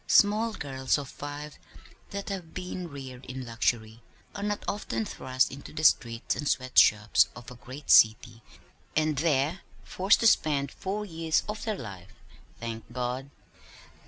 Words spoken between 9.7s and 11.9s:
forced to spend four years of their